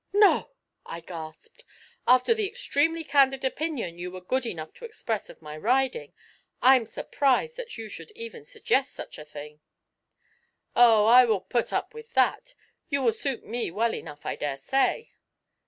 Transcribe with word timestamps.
'No,' 0.13 0.49
I 0.83 1.01
gasped: 1.01 1.63
'after 2.07 2.33
the 2.33 2.47
extremely 2.47 3.03
candid 3.03 3.45
opinion 3.45 3.99
you 3.99 4.09
were 4.09 4.19
good 4.19 4.47
enough 4.47 4.73
to 4.73 4.83
express 4.85 5.29
of 5.29 5.43
my 5.43 5.55
riding, 5.55 6.11
I'm 6.59 6.87
surprised 6.87 7.55
that 7.57 7.77
you 7.77 7.87
should 7.87 8.09
even 8.15 8.43
suggest 8.43 8.93
such 8.93 9.19
a 9.19 9.25
thing.' 9.25 9.59
'Oh, 10.75 11.05
I 11.05 11.25
will 11.25 11.41
put 11.41 11.71
up 11.71 11.93
with 11.93 12.13
that 12.13 12.55
you 12.89 13.03
will 13.03 13.11
suit 13.13 13.43
me 13.45 13.69
well 13.69 13.93
enough, 13.93 14.25
I 14.25 14.35
dare 14.35 14.57
say.' 14.57 15.13